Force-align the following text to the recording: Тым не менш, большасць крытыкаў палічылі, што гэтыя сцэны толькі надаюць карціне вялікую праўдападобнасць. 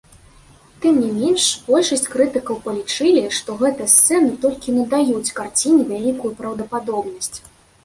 Тым 0.85 0.95
не 1.01 1.09
менш, 1.17 1.43
большасць 1.67 2.09
крытыкаў 2.13 2.57
палічылі, 2.65 3.23
што 3.41 3.57
гэтыя 3.61 3.89
сцэны 3.97 4.33
толькі 4.47 4.77
надаюць 4.81 5.33
карціне 5.43 5.83
вялікую 5.93 6.35
праўдападобнасць. 6.43 7.33